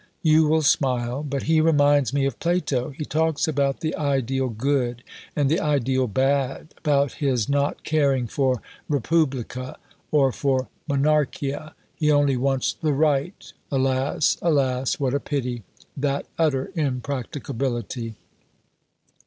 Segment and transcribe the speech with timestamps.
[0.23, 1.21] You will smile.
[1.21, 2.89] But he reminds me of Plato.
[2.89, 5.03] He talks about the "ideal good"
[5.35, 9.77] and the "ideal bad"; about his not caring for "repubblica"
[10.09, 14.39] or for "monarchia": he only wants "the right." Alas!
[14.41, 14.99] alas!
[14.99, 15.61] What a pity
[15.95, 18.15] that utter impracticability!